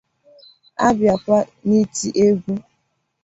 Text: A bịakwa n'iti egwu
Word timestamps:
A 0.85 0.87
bịakwa 0.97 1.39
n'iti 1.67 2.07
egwu 2.25 2.55